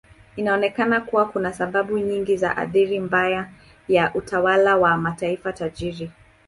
Inaonekana 0.35 1.01
kuwa 1.01 1.25
kuna 1.25 1.53
sababu 1.53 1.97
nyingi 1.97 2.37
za 2.37 2.57
athari 2.57 2.99
mbaya 2.99 3.49
ya 3.87 4.13
utawala 4.13 4.77
wa 4.77 4.97
mataifa 4.97 5.53
tajiri. 5.53 6.11